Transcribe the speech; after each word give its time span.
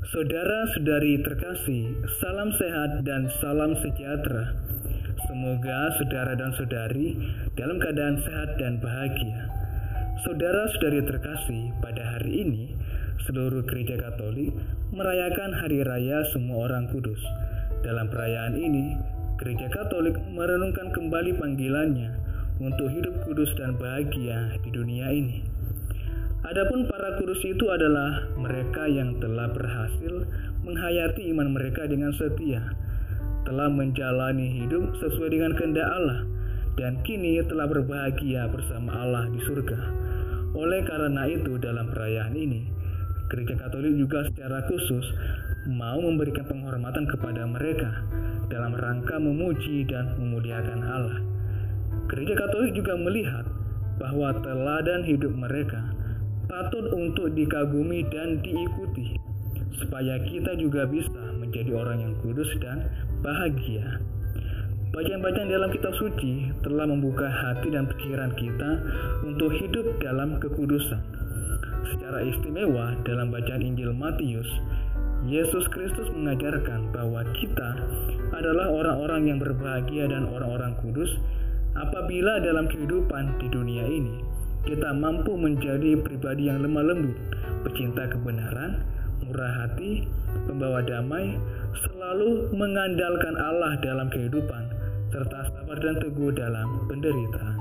Saudara-saudari 0.00 1.20
terkasih, 1.20 1.92
salam 2.24 2.48
sehat 2.56 3.04
dan 3.04 3.28
salam 3.36 3.76
sejahtera. 3.84 4.56
Semoga 5.28 5.92
saudara 6.00 6.32
dan 6.40 6.56
saudari 6.56 7.20
dalam 7.52 7.76
keadaan 7.76 8.16
sehat 8.24 8.56
dan 8.56 8.80
bahagia. 8.80 9.52
Saudara-saudari 10.24 11.04
terkasih, 11.04 11.76
pada 11.84 12.16
hari 12.16 12.32
ini 12.32 12.72
seluruh 13.28 13.60
gereja 13.68 14.00
Katolik 14.00 14.56
merayakan 14.88 15.52
hari 15.52 15.84
raya 15.84 16.24
semua 16.32 16.72
orang 16.72 16.88
kudus. 16.88 17.20
Dalam 17.84 18.08
perayaan 18.08 18.56
ini, 18.56 18.96
gereja 19.36 19.68
Katolik 19.68 20.16
merenungkan 20.32 20.96
kembali 20.96 21.36
panggilannya 21.36 22.16
untuk 22.56 22.88
hidup 22.88 23.20
kudus 23.28 23.52
dan 23.52 23.76
bahagia 23.76 24.56
di 24.64 24.72
dunia 24.72 25.12
ini. 25.12 25.49
Adapun 26.40 26.88
para 26.88 27.20
kudus 27.20 27.44
itu 27.44 27.68
adalah 27.68 28.24
mereka 28.40 28.88
yang 28.88 29.20
telah 29.20 29.52
berhasil 29.52 30.24
menghayati 30.64 31.28
iman 31.36 31.52
mereka 31.52 31.84
dengan 31.84 32.16
setia, 32.16 32.64
telah 33.44 33.68
menjalani 33.68 34.48
hidup 34.64 34.96
sesuai 35.04 35.36
dengan 35.36 35.52
kehendak 35.52 35.84
Allah, 35.84 36.24
dan 36.80 36.96
kini 37.04 37.44
telah 37.44 37.68
berbahagia 37.68 38.48
bersama 38.48 38.88
Allah 38.88 39.28
di 39.28 39.36
surga. 39.44 39.80
Oleh 40.56 40.80
karena 40.88 41.28
itu, 41.28 41.60
dalam 41.60 41.92
perayaan 41.92 42.32
ini, 42.32 42.72
Gereja 43.28 43.60
Katolik 43.60 44.00
juga 44.00 44.24
secara 44.32 44.64
khusus 44.64 45.06
mau 45.68 46.00
memberikan 46.00 46.48
penghormatan 46.48 47.04
kepada 47.04 47.44
mereka 47.44 48.00
dalam 48.48 48.72
rangka 48.72 49.20
memuji 49.20 49.84
dan 49.84 50.16
memuliakan 50.16 50.80
Allah. 50.88 51.20
Gereja 52.08 52.32
Katolik 52.32 52.72
juga 52.72 52.96
melihat 52.96 53.44
bahwa 54.00 54.34
teladan 54.40 55.04
hidup 55.04 55.36
mereka 55.36 55.99
patut 56.50 56.90
untuk 56.90 57.30
dikagumi 57.38 58.02
dan 58.10 58.42
diikuti, 58.42 59.14
supaya 59.78 60.18
kita 60.26 60.58
juga 60.58 60.82
bisa 60.90 61.38
menjadi 61.38 61.70
orang 61.78 62.02
yang 62.02 62.14
kudus 62.26 62.50
dan 62.58 62.90
bahagia. 63.22 64.02
Bacaan-bacaan 64.90 65.46
dalam 65.46 65.70
kitab 65.70 65.94
suci 66.02 66.50
telah 66.66 66.90
membuka 66.90 67.30
hati 67.30 67.70
dan 67.70 67.86
pikiran 67.86 68.34
kita 68.34 68.70
untuk 69.22 69.54
hidup 69.54 69.86
dalam 70.02 70.42
kekudusan. 70.42 70.98
Secara 71.94 72.26
istimewa 72.26 72.98
dalam 73.06 73.30
bacaan 73.30 73.62
Injil 73.62 73.94
Matius, 73.94 74.50
Yesus 75.30 75.62
Kristus 75.70 76.10
mengajarkan 76.10 76.90
bahwa 76.90 77.22
kita 77.38 77.70
adalah 78.34 78.66
orang-orang 78.74 79.30
yang 79.30 79.38
berbahagia 79.38 80.10
dan 80.10 80.26
orang-orang 80.26 80.74
kudus 80.82 81.14
apabila 81.78 82.42
dalam 82.42 82.66
kehidupan 82.66 83.38
di 83.38 83.46
dunia 83.46 83.86
ini 83.86 84.29
kita 84.64 84.92
mampu 84.92 85.32
menjadi 85.36 85.96
pribadi 86.04 86.52
yang 86.52 86.60
lemah 86.60 86.84
lembut, 86.84 87.16
pecinta 87.64 88.04
kebenaran, 88.12 88.84
murah 89.24 89.52
hati, 89.64 90.04
pembawa 90.44 90.84
damai, 90.84 91.40
selalu 91.86 92.52
mengandalkan 92.52 93.34
Allah 93.40 93.80
dalam 93.80 94.12
kehidupan, 94.12 94.64
serta 95.08 95.38
sabar 95.48 95.78
dan 95.80 95.96
teguh 96.02 96.30
dalam 96.36 96.84
penderitaan. 96.90 97.58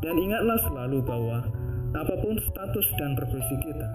Dan 0.00 0.16
ingatlah 0.16 0.58
selalu 0.68 0.98
bahwa 1.04 1.44
apa 1.96 2.14
pun 2.20 2.36
status 2.52 2.86
dan 3.00 3.16
profesi 3.16 3.56
kita, 3.64 3.88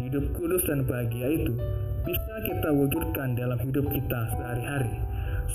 hidup 0.00 0.24
kudus 0.36 0.62
dan 0.68 0.84
bahagia 0.84 1.32
itu 1.32 1.52
bisa 2.04 2.34
kita 2.44 2.68
wujudkan 2.76 3.32
dalam 3.32 3.56
hidup 3.64 3.88
kita 3.88 4.20
sehari-hari 4.36 4.92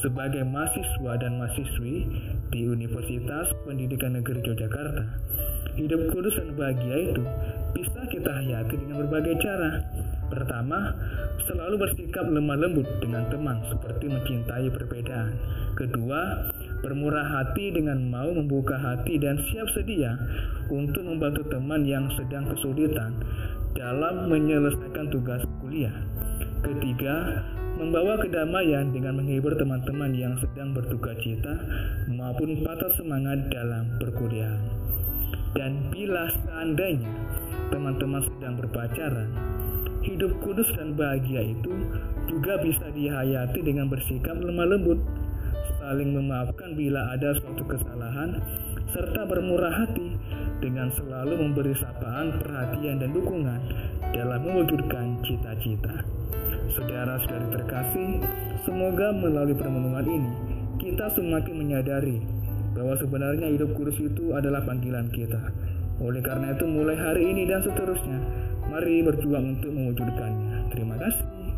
sebagai 0.02 0.46
mahasiswa 0.46 1.12
dan 1.18 1.42
mahasiswi 1.42 2.08
di 2.54 2.62
Universitas 2.66 3.50
Pendidikan 3.66 4.18
Negeri 4.18 4.42
Yogyakarta 4.46 5.04
Hidup 5.78 6.10
kudus 6.16 6.34
dan 6.40 6.56
bahagia 6.58 7.14
itu 7.14 7.24
bisa 7.76 8.00
kita 8.10 8.32
hayati 8.32 8.76
dengan 8.80 9.06
berbagai 9.06 9.36
cara. 9.44 9.84
Pertama, 10.30 10.94
selalu 11.50 11.76
bersikap 11.82 12.26
lemah 12.30 12.58
lembut 12.58 12.86
dengan 13.02 13.26
teman 13.34 13.66
seperti 13.70 14.06
mencintai 14.10 14.70
perbedaan. 14.70 15.34
Kedua, 15.74 16.50
bermurah 16.86 17.26
hati 17.26 17.74
dengan 17.74 18.06
mau 18.08 18.30
membuka 18.30 18.78
hati 18.78 19.18
dan 19.18 19.42
siap 19.50 19.66
sedia 19.74 20.14
untuk 20.70 21.02
membantu 21.02 21.50
teman 21.50 21.82
yang 21.84 22.06
sedang 22.14 22.46
kesulitan 22.54 23.18
dalam 23.74 24.30
menyelesaikan 24.30 25.10
tugas 25.10 25.42
kuliah. 25.62 25.98
Ketiga, 26.62 27.42
membawa 27.80 28.20
kedamaian 28.20 28.92
dengan 28.92 29.24
menghibur 29.24 29.56
teman-teman 29.56 30.12
yang 30.12 30.36
sedang 30.44 30.76
berduka 30.76 31.16
cita 31.24 31.56
maupun 32.12 32.60
patah 32.62 32.92
semangat 33.00 33.48
dalam 33.50 33.96
perkuliahan. 33.98 34.79
Dan 35.60 35.92
bila 35.92 36.32
seandainya 36.32 37.12
teman-teman 37.68 38.24
sedang 38.32 38.56
berpacaran, 38.64 39.28
hidup 40.08 40.32
kudus 40.40 40.72
dan 40.80 40.96
bahagia 40.96 41.52
itu 41.52 41.76
juga 42.32 42.56
bisa 42.64 42.88
dihayati 42.96 43.60
dengan 43.60 43.92
bersikap 43.92 44.40
lemah 44.40 44.72
lembut, 44.72 45.04
saling 45.84 46.16
memaafkan 46.16 46.80
bila 46.80 47.12
ada 47.12 47.36
suatu 47.44 47.68
kesalahan, 47.68 48.40
serta 48.96 49.28
bermurah 49.28 49.84
hati 49.84 50.16
dengan 50.64 50.96
selalu 50.96 51.36
memberi 51.36 51.76
sapaan, 51.76 52.40
perhatian, 52.40 53.04
dan 53.04 53.12
dukungan 53.12 53.60
dalam 54.16 54.40
mewujudkan 54.40 55.20
cita-cita. 55.28 56.08
Saudara-saudari 56.72 57.48
terkasih, 57.52 58.24
semoga 58.64 59.12
melalui 59.12 59.60
permenungan 59.60 60.08
ini 60.08 60.32
kita 60.80 61.12
semakin 61.12 61.56
menyadari 61.60 62.39
bahwa 62.74 62.94
sebenarnya 62.98 63.48
hidup 63.54 63.74
kudus 63.74 63.98
itu 63.98 64.34
adalah 64.38 64.62
panggilan 64.64 65.10
kita. 65.10 65.40
Oleh 66.00 66.24
karena 66.24 66.56
itu 66.56 66.64
mulai 66.64 66.96
hari 66.96 67.28
ini 67.28 67.44
dan 67.50 67.60
seterusnya, 67.60 68.20
mari 68.72 69.04
berjuang 69.04 69.60
untuk 69.60 69.72
mewujudkannya. 69.74 70.72
Terima 70.72 70.96
kasih. 70.96 71.49